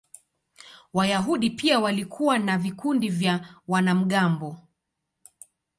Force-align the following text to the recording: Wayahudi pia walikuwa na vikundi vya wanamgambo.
Wayahudi 0.93 1.49
pia 1.49 1.79
walikuwa 1.79 2.39
na 2.39 2.57
vikundi 2.57 3.09
vya 3.09 3.59
wanamgambo. 3.67 4.57